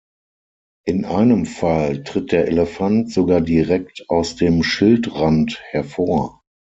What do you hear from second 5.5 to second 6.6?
hervor.